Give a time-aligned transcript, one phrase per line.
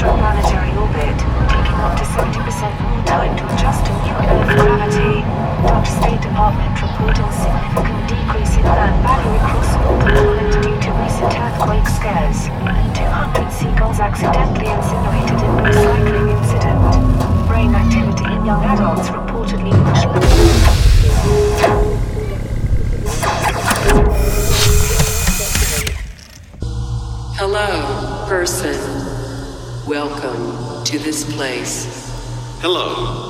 [0.00, 1.18] extraplanetary orbit,
[1.50, 2.89] taking up to 70%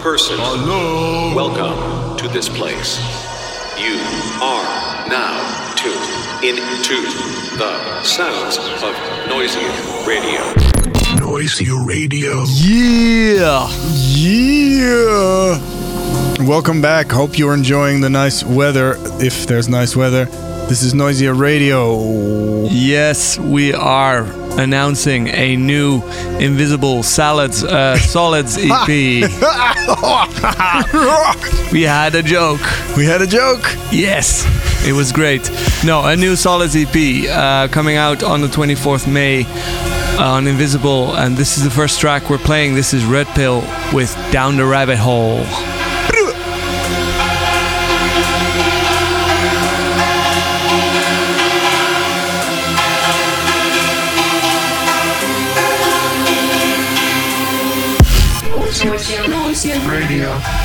[0.02, 0.36] person.
[0.38, 1.34] Hello.
[1.34, 2.98] Welcome to this place.
[3.76, 4.00] You
[4.40, 7.02] are now tuned into
[7.58, 8.94] the sounds of
[9.28, 9.60] Noisia
[10.06, 10.40] Radio.
[11.20, 12.44] Noisia Radio.
[12.48, 13.68] Yeah.
[14.16, 15.58] Yeah.
[16.46, 17.10] Welcome back.
[17.10, 20.26] Hope you're enjoying the nice weather, if there's nice weather.
[20.70, 22.64] This is Noisia Radio.
[22.66, 24.22] Yes, we are
[24.56, 26.00] announcing a new
[26.38, 28.86] Invisible Salads uh, Solids EP.
[31.72, 32.60] we had a joke.
[32.96, 33.62] We had a joke.
[33.90, 34.46] Yes,
[34.86, 35.50] it was great.
[35.84, 39.46] No, a new Solids EP uh, coming out on the 24th May
[40.20, 42.76] on Invisible, and this is the first track we're playing.
[42.76, 45.44] This is Red Pill with Down the Rabbit Hole.
[60.10, 60.59] Radio.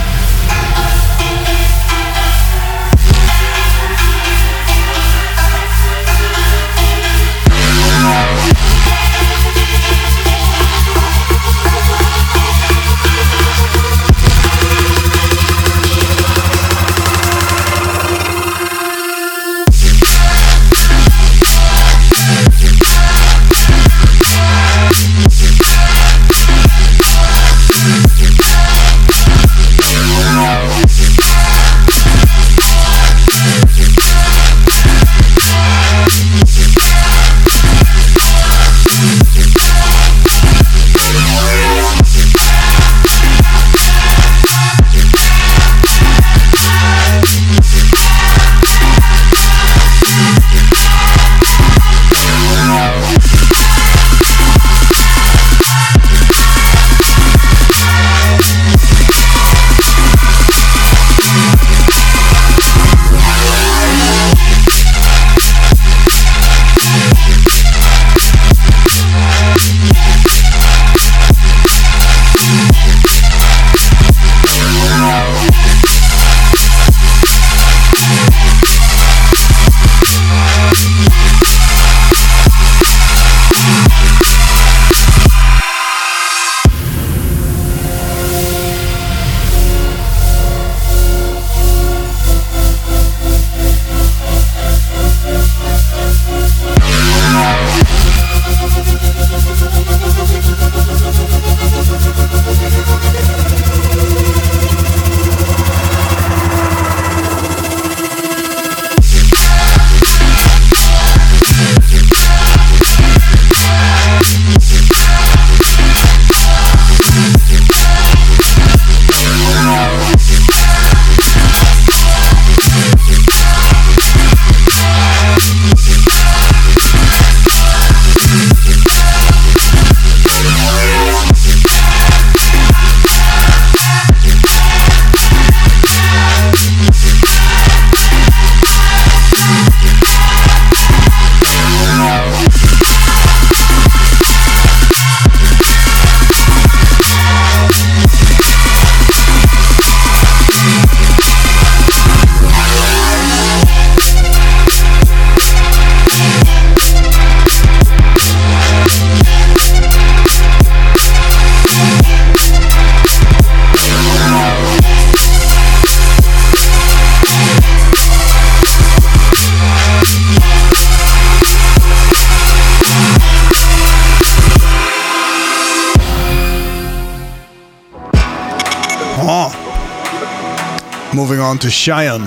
[181.55, 182.23] On to Cheyenne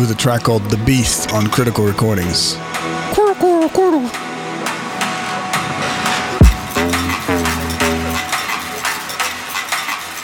[0.00, 2.56] with a track called The Beast on Critical Recordings.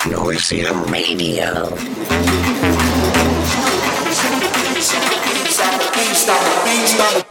[0.09, 1.69] Noisia Radio.
[6.67, 7.22] OMG.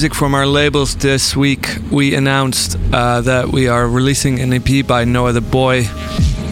[0.00, 1.76] Music from our labels this week.
[1.90, 5.84] We announced uh, that we are releasing an EP by No Other Boy,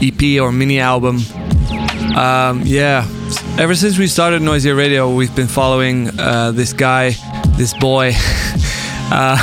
[0.03, 1.21] EP or mini album.
[2.15, 3.09] Um, yeah,
[3.59, 7.15] ever since we started Noisia Radio, we've been following uh, this guy,
[7.57, 8.13] this boy.
[9.11, 9.39] uh,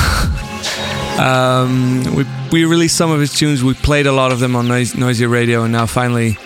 [1.19, 4.67] um, we, we released some of his tunes, we played a lot of them on
[4.67, 6.37] Nois- Noisia Radio, and now finally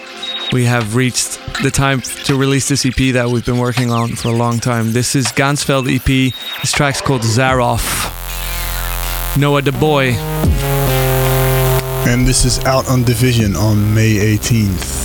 [0.51, 4.30] we have reached the time to release this EP that we've been working on for
[4.30, 4.92] a long time.
[4.92, 6.34] This is Gansfeld EP.
[6.62, 8.16] This track's called Zaroff.
[9.38, 10.13] Noah the Boy.
[12.07, 14.99] And this is out on Division on May 18th.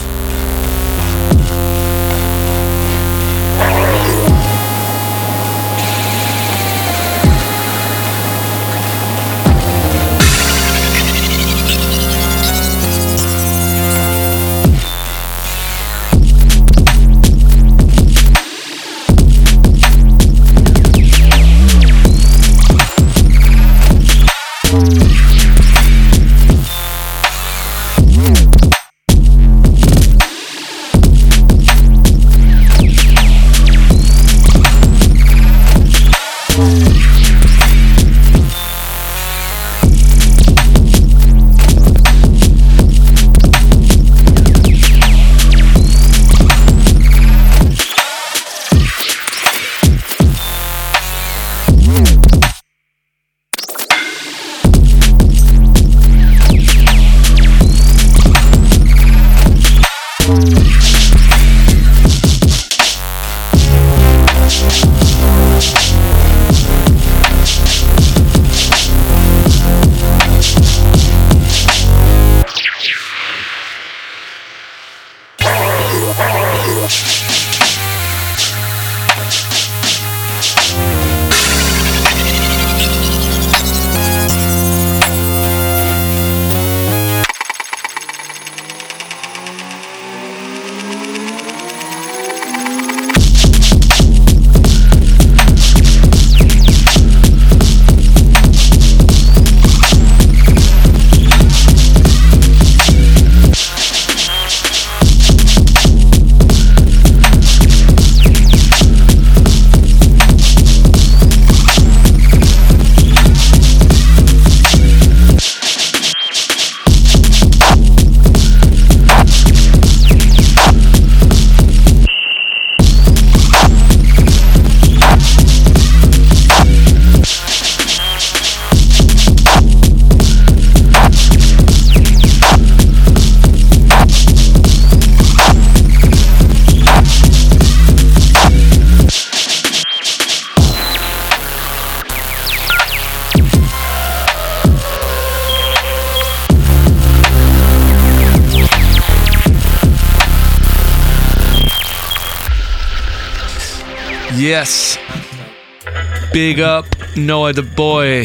[156.34, 156.84] Big up
[157.16, 158.22] Noah the Boy.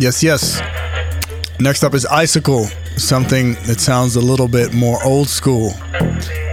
[0.00, 0.60] Yes, yes.
[1.60, 2.64] Next up is Icicle,
[2.96, 5.70] something that sounds a little bit more old school.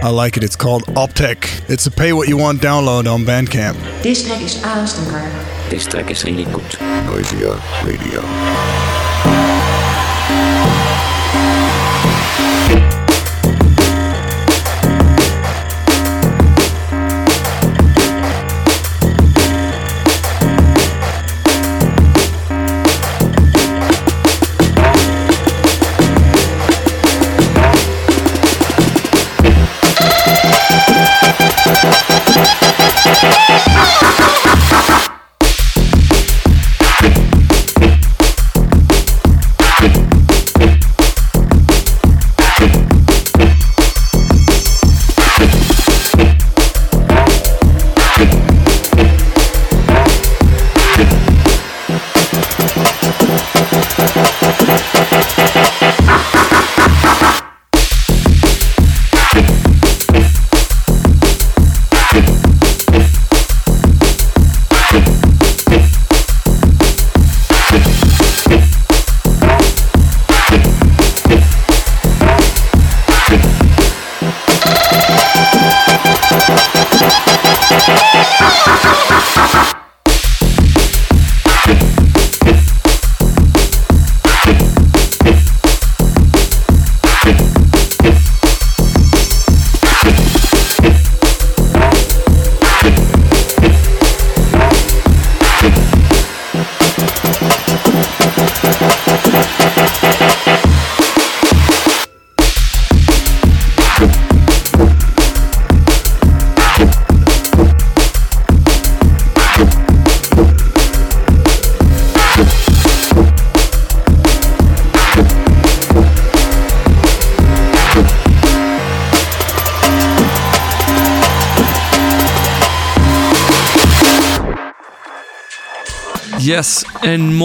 [0.04, 0.44] I like it.
[0.44, 1.68] It's called Optech.
[1.68, 3.76] It's a pay what you want download on Bandcamp.
[4.02, 5.30] Deze track is aanstonbaar.
[5.68, 6.78] This track is really good.
[7.06, 9.53] Noisia Radio.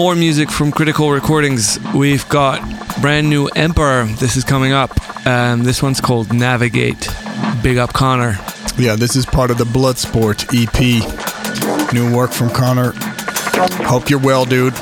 [0.00, 1.78] More music from Critical Recordings.
[1.94, 2.62] We've got
[3.02, 4.06] brand new Emperor.
[4.06, 4.90] This is coming up.
[5.26, 7.06] Um, this one's called Navigate.
[7.62, 8.38] Big up Connor.
[8.78, 11.92] Yeah, this is part of the Bloodsport EP.
[11.92, 12.94] New work from Connor.
[13.84, 14.72] Hope you're well, dude.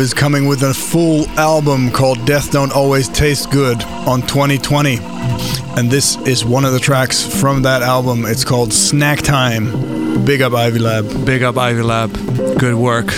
[0.00, 4.96] Is coming with a full album called Death Don't Always Taste Good on 2020.
[5.76, 8.24] And this is one of the tracks from that album.
[8.24, 10.24] It's called Snack Time.
[10.24, 11.26] Big up Ivy Lab.
[11.26, 12.14] Big up Ivy Lab.
[12.58, 13.12] Good work.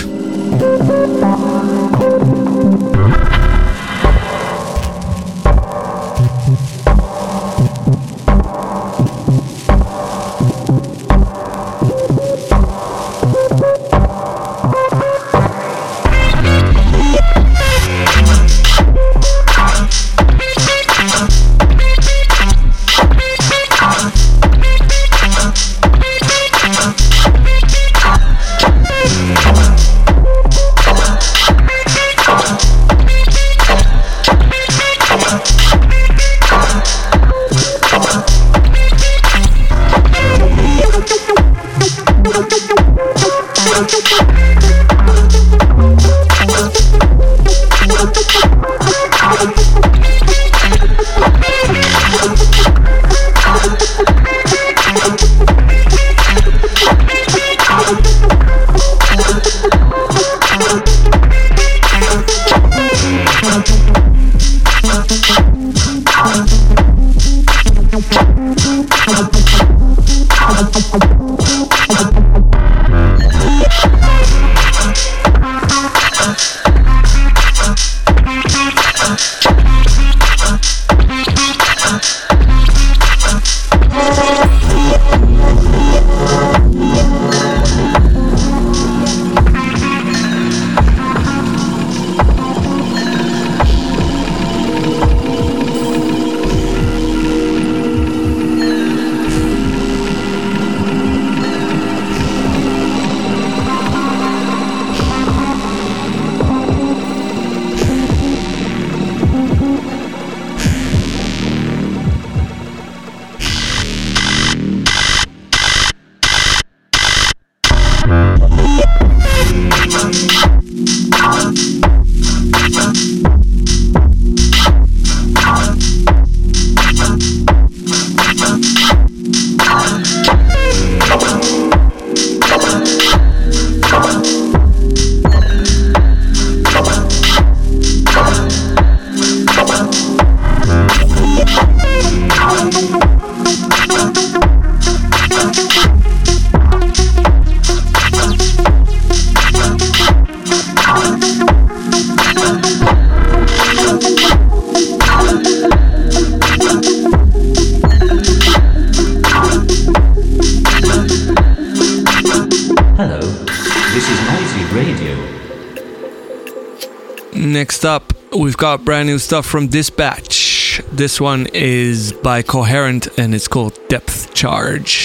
[167.63, 170.81] Next up, we've got brand new stuff from Dispatch.
[170.91, 175.02] This one is by Coherent and it's called Depth Charge.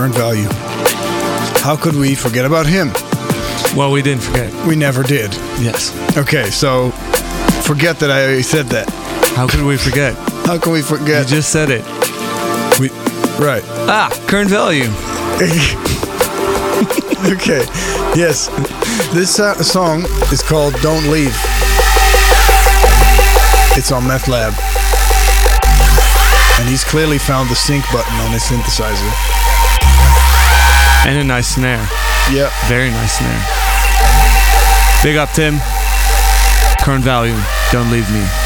[0.00, 0.48] Current Value.
[1.60, 2.90] How could we forget about him?
[3.76, 4.50] Well, we didn't forget.
[4.66, 5.34] We never did.
[5.60, 5.92] Yes.
[6.16, 6.88] Okay, so
[7.68, 8.88] forget that I said that.
[9.36, 10.14] How could we forget?
[10.46, 11.28] How can we forget?
[11.28, 11.84] You just said it.
[12.80, 12.88] we,
[13.44, 13.62] right.
[13.92, 14.88] Ah, current value.
[17.20, 17.60] Okay.
[18.16, 18.48] Yes.
[19.12, 21.36] This uh, song is called Don't Leave.
[23.76, 24.54] It's on Meth Lab.
[26.58, 29.59] And he's clearly found the sync button on his synthesizer.
[31.06, 31.88] And a nice snare.
[32.30, 32.52] Yep.
[32.68, 33.42] Very nice snare.
[35.02, 35.58] Big up, Tim.
[36.78, 37.36] Current value.
[37.72, 38.39] Don't leave me.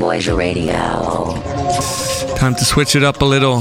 [0.00, 1.34] Radio.
[2.36, 3.60] Time to switch it up a little.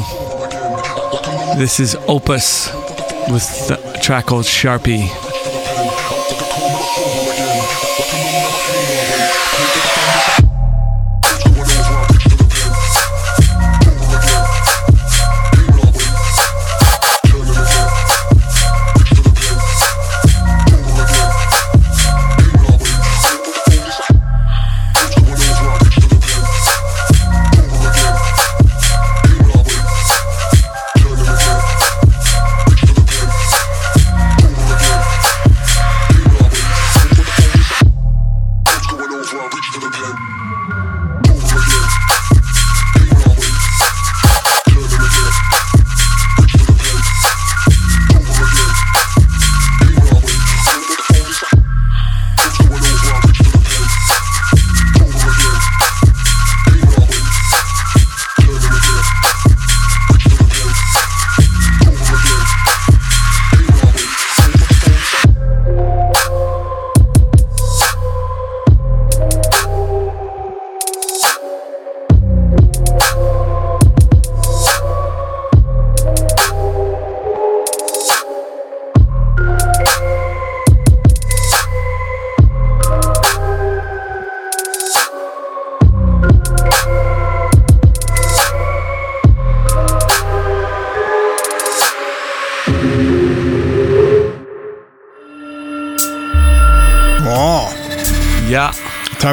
[1.58, 2.67] This is Opus
[3.30, 5.20] with the track called Sharpie.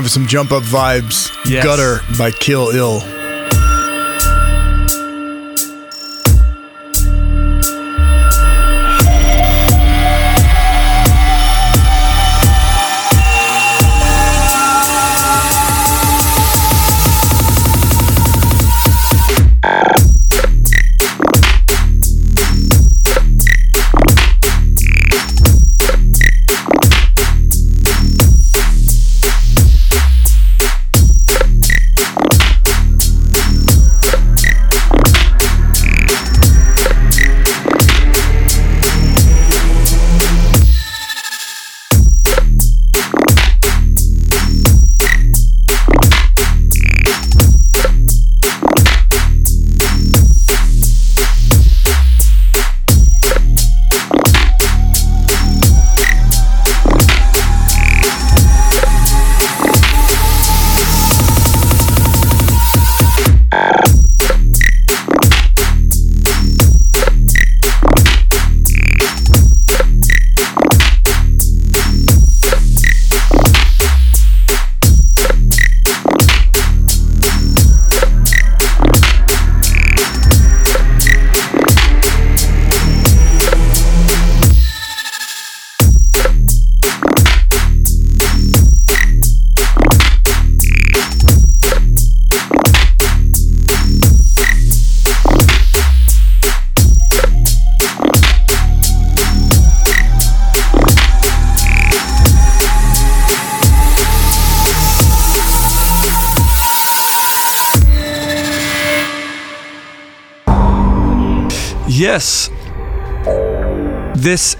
[0.09, 1.31] Some jump up vibes.
[1.49, 1.64] Yes.
[1.64, 3.17] Gutter by Kill Ill.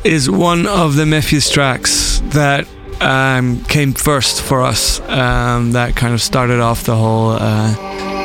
[0.09, 2.67] Is one of the Mefjus tracks that
[2.99, 5.01] um, came first for us.
[5.01, 7.75] Um, that kind of started off the whole uh,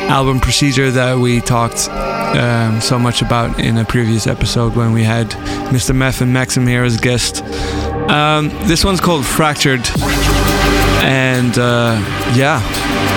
[0.07, 5.03] album procedure that we talked um, so much about in a previous episode when we
[5.03, 5.31] had
[5.73, 5.93] Mr.
[5.93, 7.41] Meth and Maxim here as guests.
[8.09, 9.85] Um, this one's called Fractured.
[11.03, 11.99] And uh,
[12.33, 12.61] yeah,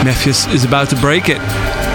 [0.03, 1.86] Mefjus is about to break it.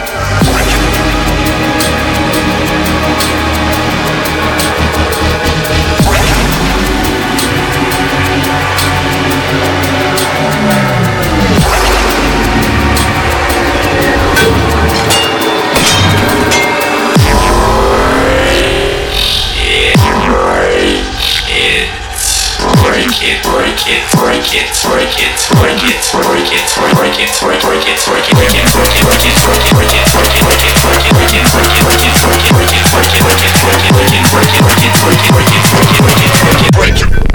[36.81, 37.30] break it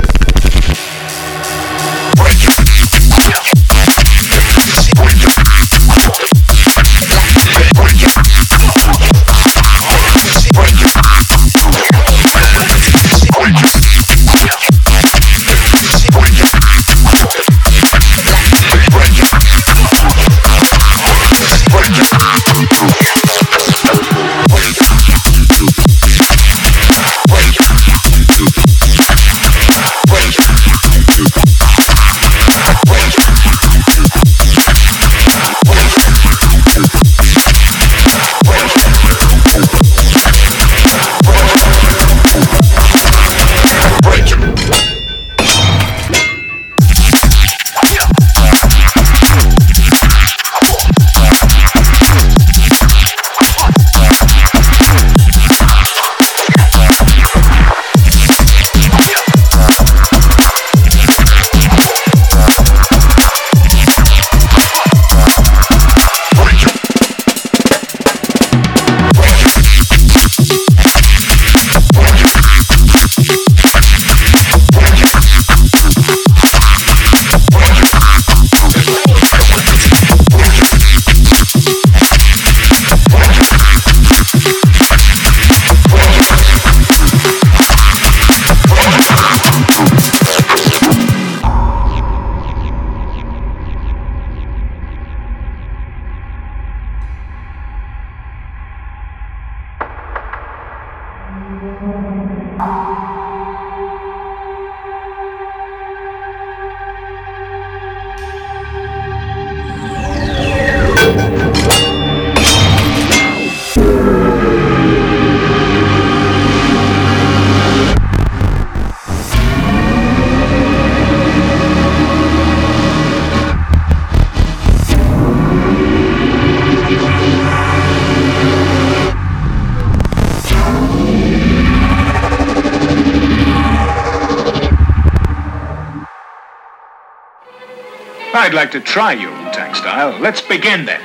[138.81, 140.19] to try your Wu-Tang style.
[140.21, 141.01] Let's begin then.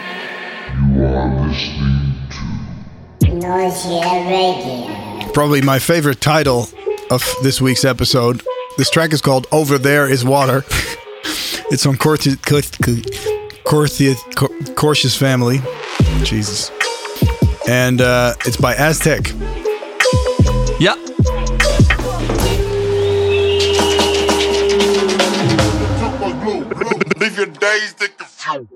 [5.33, 6.67] Probably my favorite title
[7.09, 8.43] of this week's episode.
[8.77, 10.65] This track is called Over There Is Water.
[11.71, 12.35] it's on Corti-
[15.15, 15.61] family.
[16.23, 16.71] Jesus.
[17.69, 19.31] And uh, it's by Aztec.
[27.41, 28.67] Your days to confuse.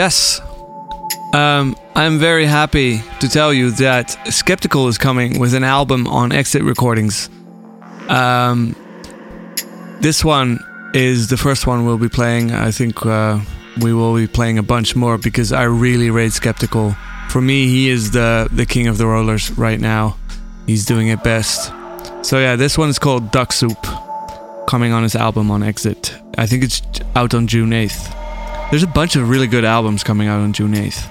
[0.00, 0.40] Yes.
[1.34, 6.32] Um, I'm very happy to tell you that Skeptical is coming with an album on
[6.32, 7.28] Exit Recordings.
[8.08, 8.74] Um,
[10.00, 10.58] this one
[10.94, 12.50] is the first one we'll be playing.
[12.50, 13.40] I think uh,
[13.82, 16.96] we will be playing a bunch more because I really rate Skeptical.
[17.28, 20.16] For me, he is the the king of the rollers right now.
[20.66, 21.74] He's doing it best.
[22.22, 23.82] So yeah, this one is called Duck Soup,
[24.66, 26.16] coming on his album on Exit.
[26.38, 26.80] I think it's
[27.14, 28.19] out on June 8th.
[28.70, 31.10] There's a bunch of really good albums coming out on June 8th.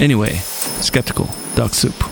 [0.00, 0.36] Anyway,
[0.80, 2.09] Skeptical, Duck Soup.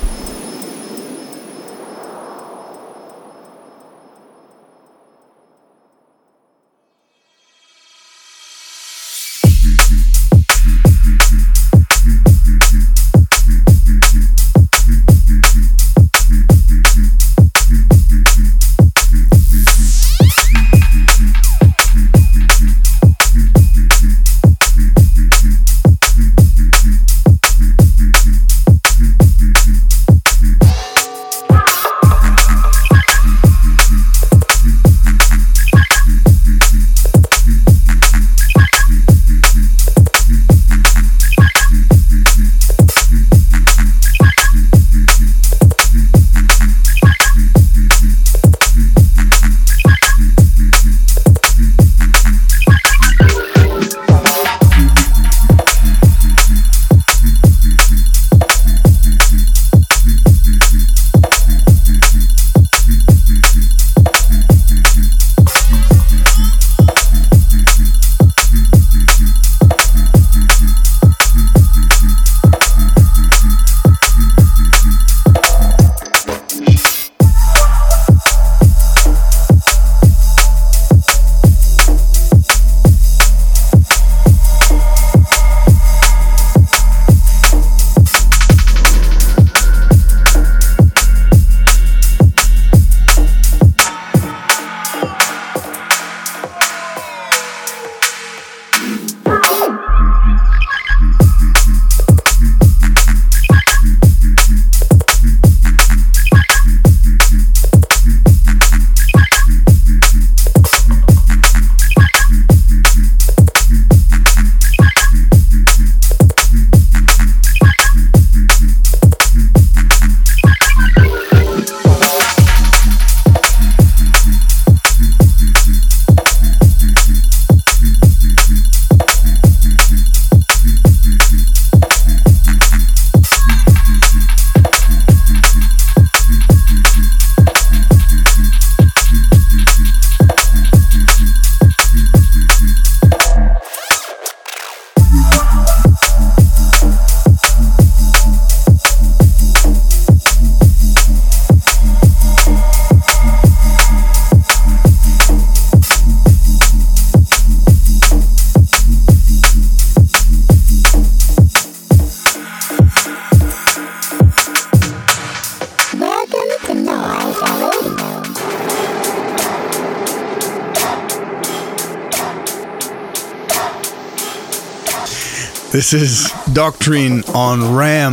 [175.91, 178.13] This is Doctrine on Ram,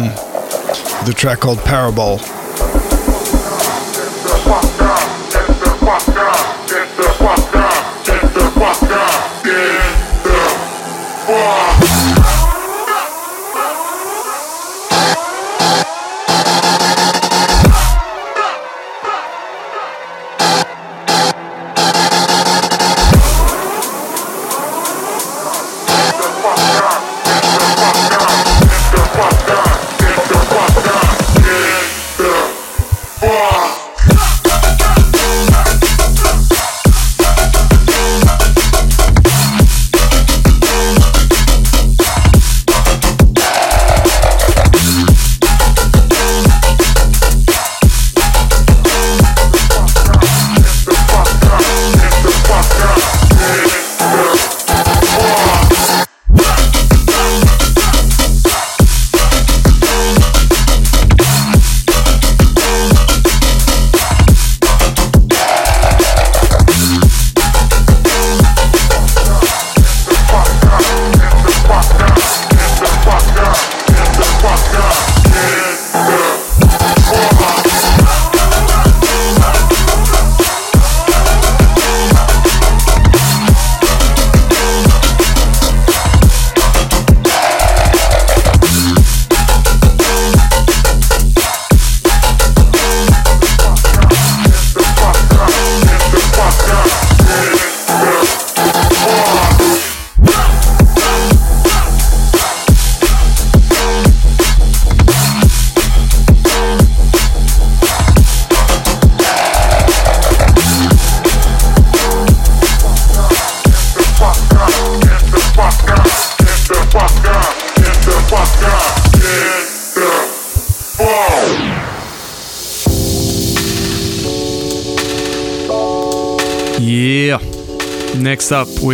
[1.06, 2.35] the track called Parabol.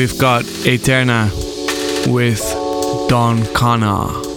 [0.01, 1.29] We've got Eterna
[2.07, 2.41] with
[3.07, 4.30] Don Connor.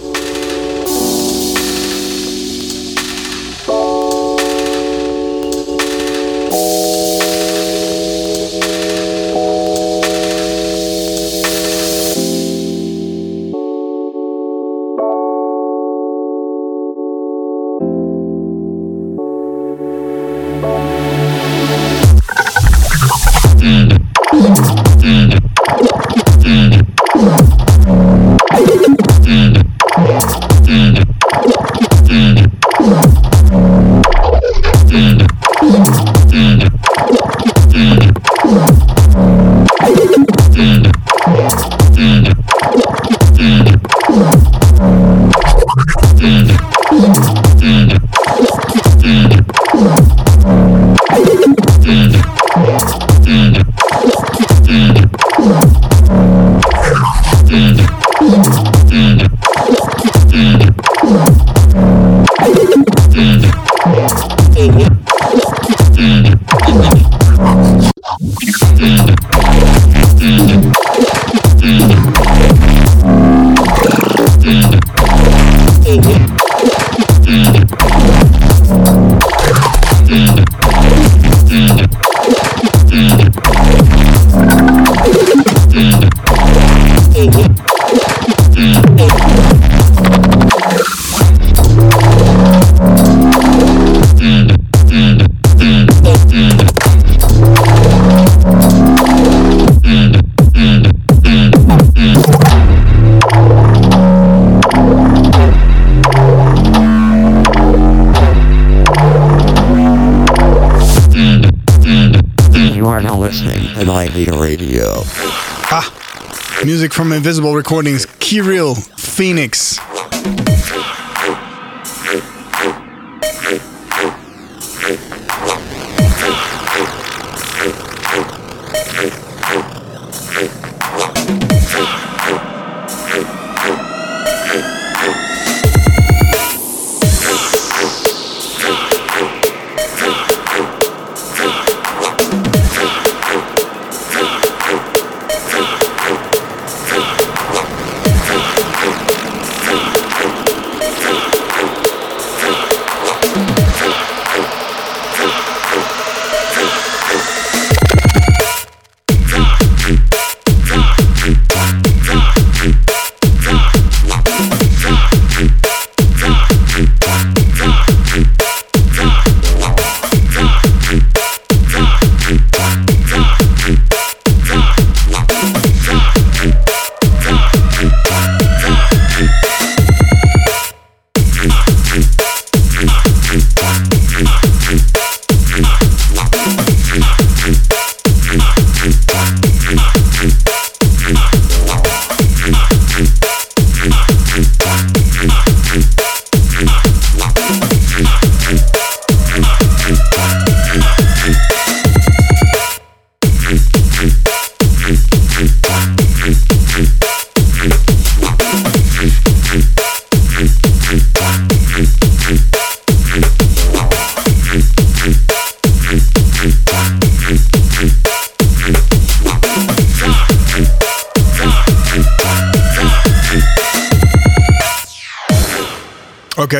[116.85, 119.79] Music from Invisible Recordings, Kirill Phoenix.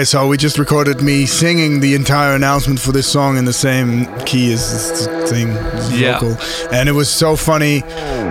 [0.05, 4.05] So we just recorded me singing the entire announcement for this song in the same
[4.25, 6.19] key as this thing, this Yeah.
[6.19, 6.37] vocal,
[6.71, 7.83] and it was so funny.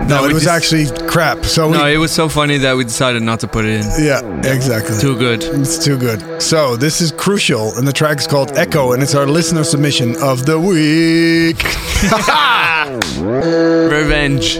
[0.09, 1.45] No, it was just- actually crap.
[1.45, 4.05] So No, we, it was so funny that we decided not to put it in.
[4.05, 4.97] yeah, exactly.
[5.01, 5.43] Too good.
[5.43, 6.23] It's too good.
[6.41, 10.15] So this is crucial, and the track is called Echo, and it's our listener submission
[10.23, 11.65] of the week.
[13.21, 14.59] Revenge.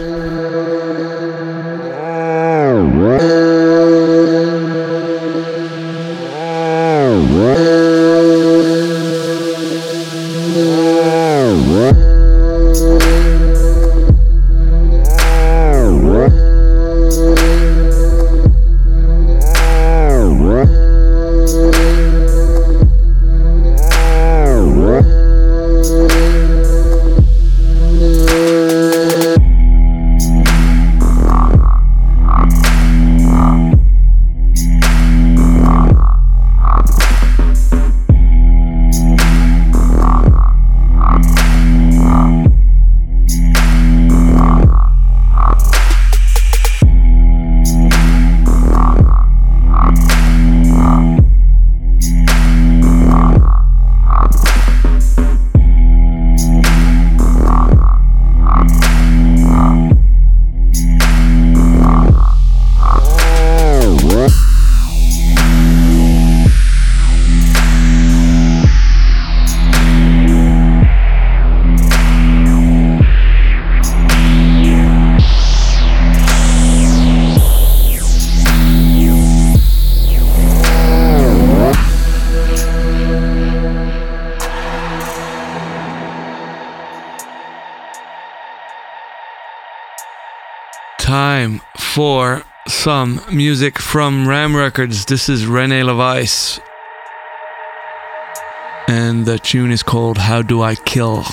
[93.35, 95.03] Music from Ram Records.
[95.03, 96.57] This is Rene LaVice.
[98.87, 101.25] And the tune is called How Do I Kill?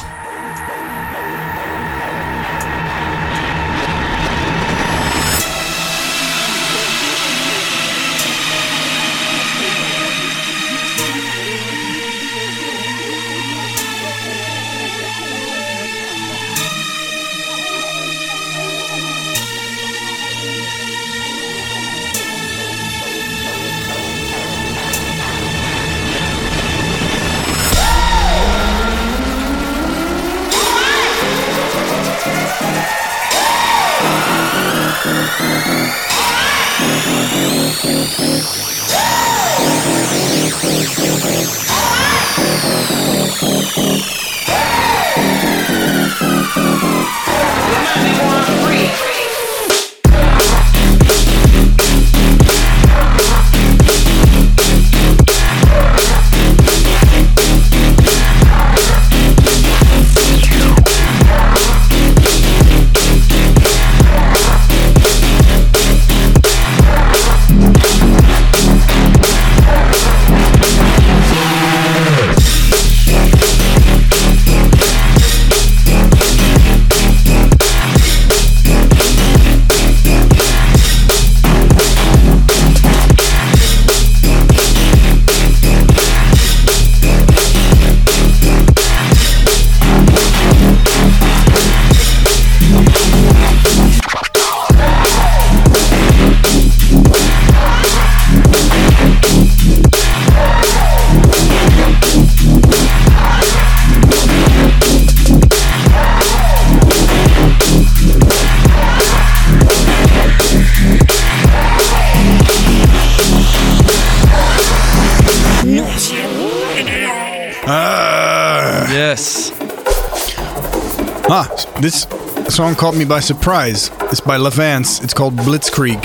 [122.52, 123.90] Song caught me by surprise.
[124.10, 125.02] It's by Levance.
[125.02, 126.04] It's called Blitzkrieg.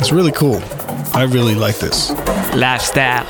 [0.00, 0.60] It's really cool.
[1.14, 2.10] I really like this.
[2.52, 3.24] Lifestyle.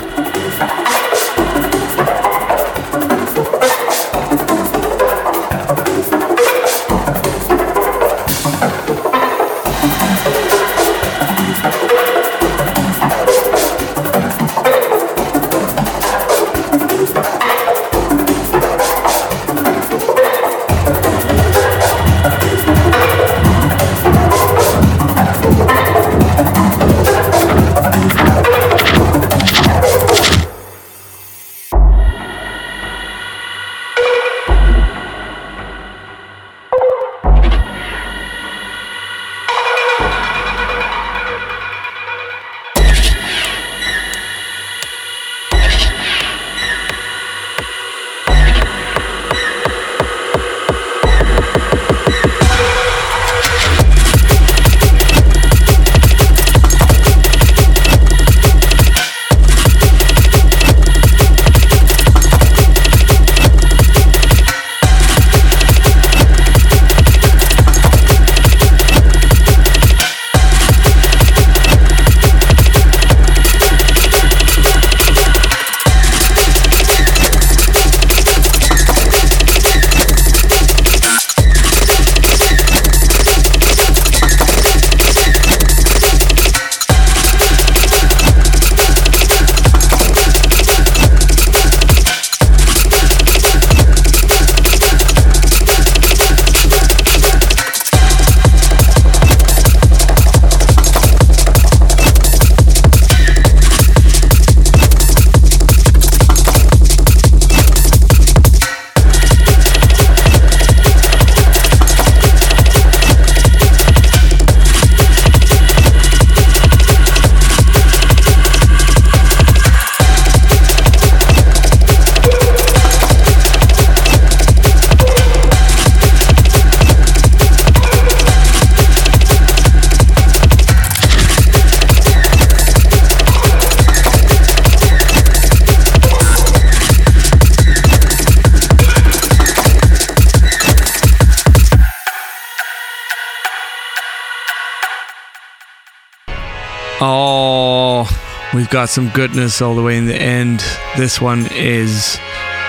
[148.58, 150.64] We've got some goodness all the way in the end.
[150.96, 152.18] This one is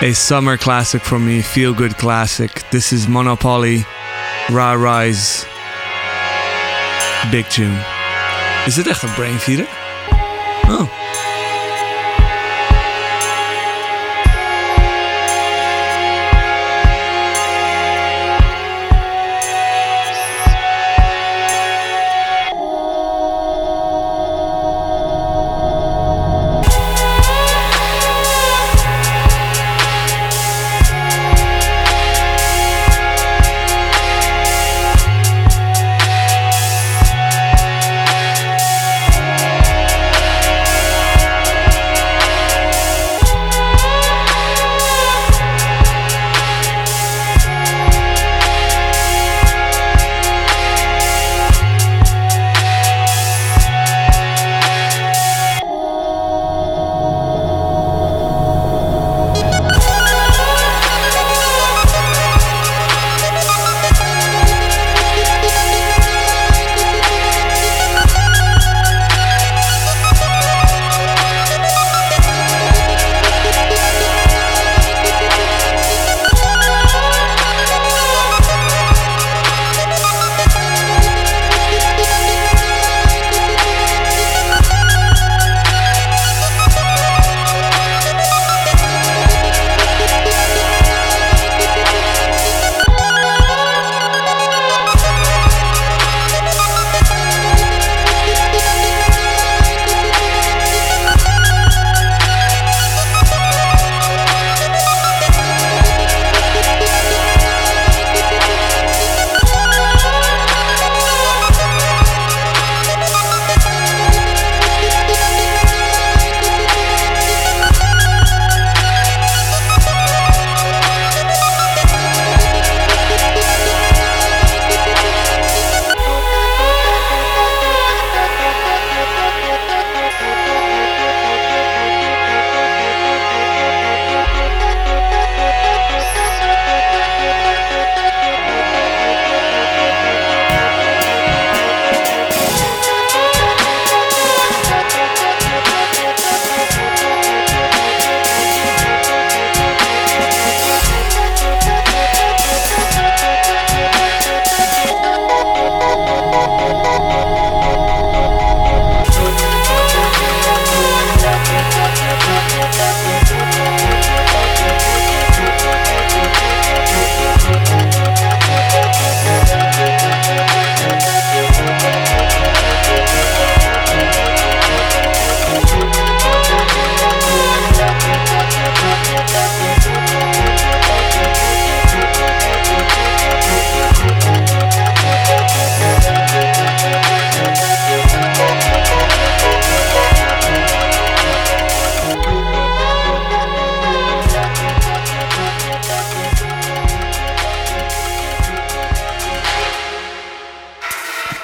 [0.00, 2.62] a summer classic for me, feel good classic.
[2.70, 3.84] This is Monopoly,
[4.50, 5.44] Ra Rise,
[7.32, 7.76] big tune.
[8.68, 9.66] Is it echt brain feeder?
[10.72, 10.99] Oh.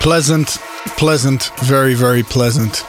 [0.07, 0.46] Pleasant,
[0.96, 2.84] pleasant, very, very pleasant.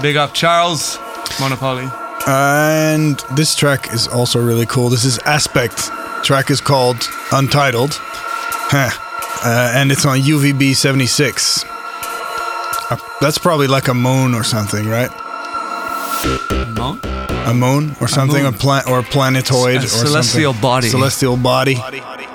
[0.00, 0.98] Big up Charles,
[1.38, 1.86] Monopoly.
[2.26, 4.88] And this track is also really cool.
[4.88, 5.90] This is Aspect.
[6.24, 7.90] Track is called Untitled.
[8.00, 8.88] Huh.
[9.44, 11.64] Uh, and it's on UVB 76.
[12.90, 15.10] Uh, that's probably like a moon or something, right?
[16.50, 16.98] A Moon?
[17.46, 18.58] A moon or something, a, moon.
[18.58, 20.62] pla- or a planetoid A or celestial something.
[20.62, 20.88] body.
[20.88, 21.74] Celestial body.
[21.74, 22.27] Vibes.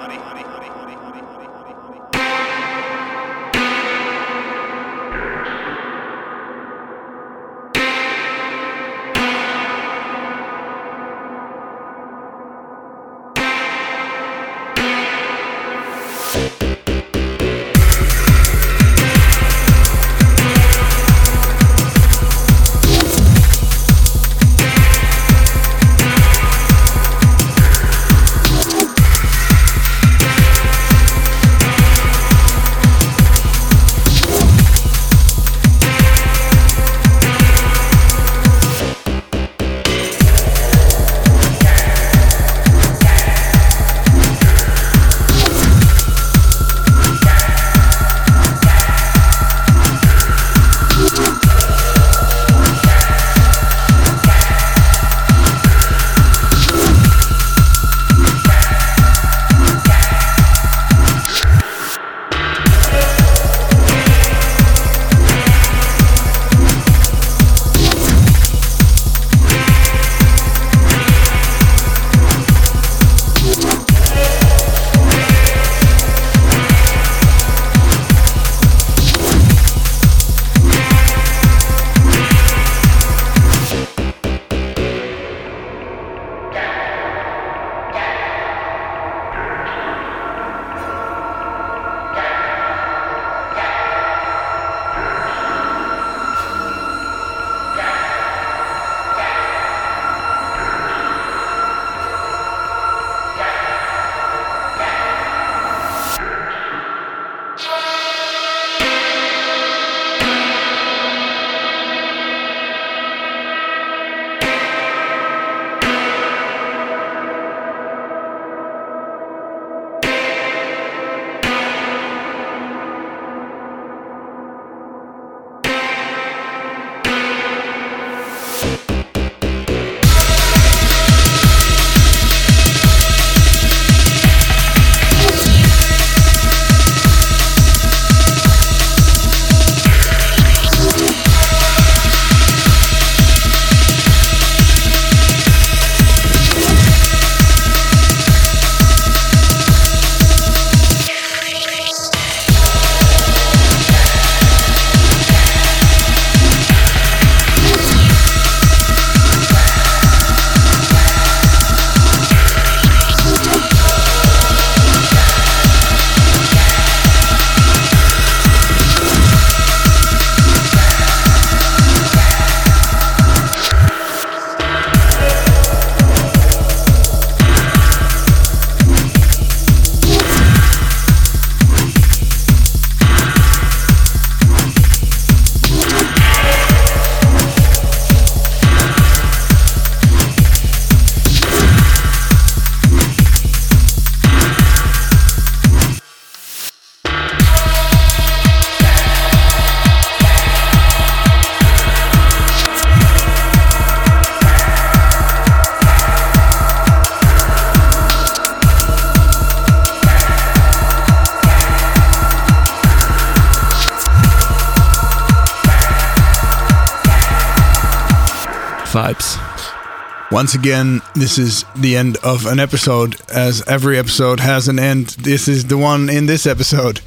[220.33, 225.09] Once again, this is the end of an episode, as every episode has an end.
[225.09, 227.01] This is the one in this episode.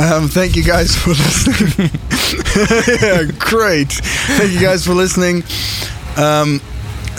[0.00, 1.90] Um, thank you guys for listening.
[3.00, 3.92] yeah, great.
[3.92, 5.44] Thank you guys for listening.
[6.16, 6.58] Um,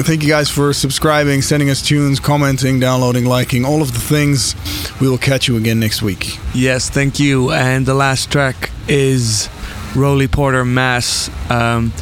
[0.03, 4.55] thank you guys for subscribing, sending us tunes, commenting, downloading, liking, all of the things.
[4.99, 6.39] We will catch you again next week.
[6.53, 7.53] Yes, thank you.
[7.53, 9.47] And the last track is
[9.95, 11.29] Roly Porter Mass.
[11.49, 11.93] Um,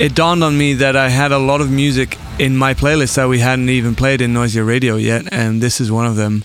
[0.00, 3.28] it dawned on me that I had a lot of music in my playlist that
[3.28, 6.42] we hadn't even played in Noisia Radio yet, and this is one of them.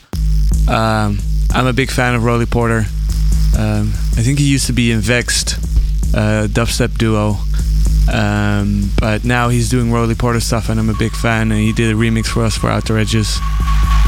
[0.69, 1.17] Um,
[1.51, 2.85] I'm a big fan of Roly Porter.
[3.57, 5.53] Um, I think he used to be in Vex'd,
[6.13, 7.37] uh, dubstep duo,
[8.13, 11.51] um, but now he's doing Roly Porter stuff, and I'm a big fan.
[11.51, 13.39] And he did a remix for us for Outer Edges.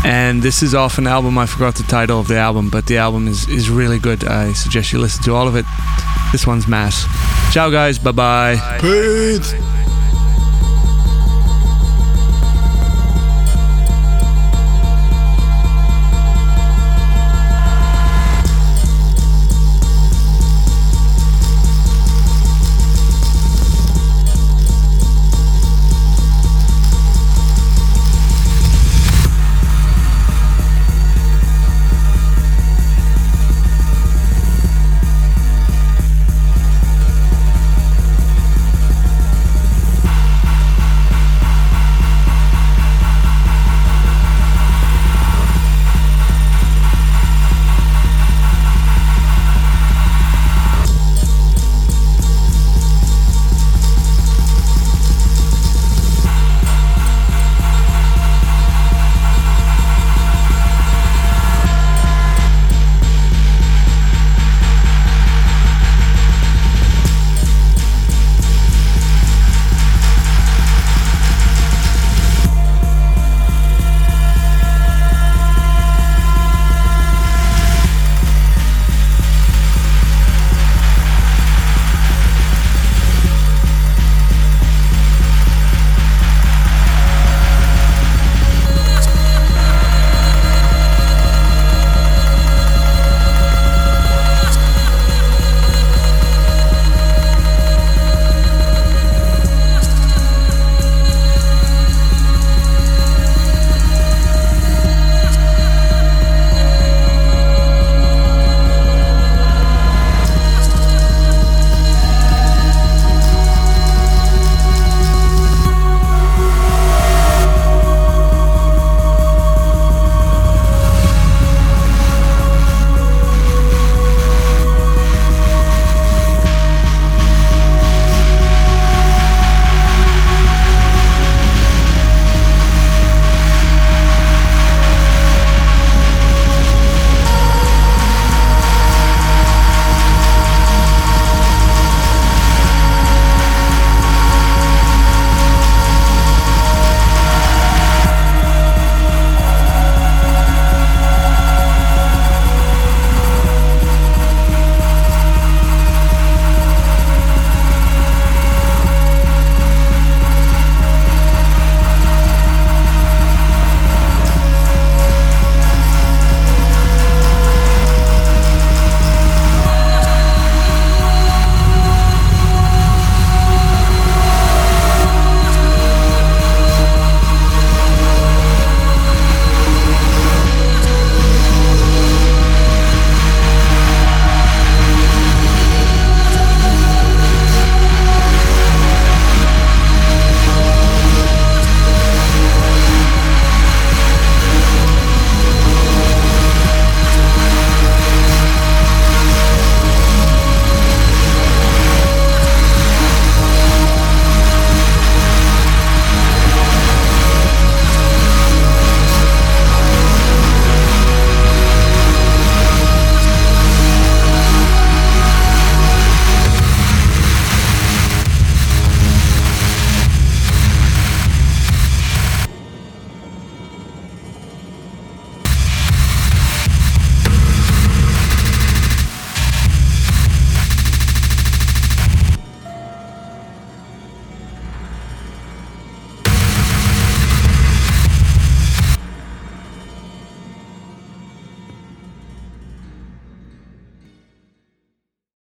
[0.05, 1.39] And this is off an album.
[1.39, 4.23] I forgot the title of the album, but the album is, is really good.
[4.25, 5.65] I suggest you listen to all of it.
[6.31, 7.03] This one's Mass.
[7.51, 7.97] Ciao, guys.
[7.97, 8.77] Bye bye.
[8.79, 9.55] Peace.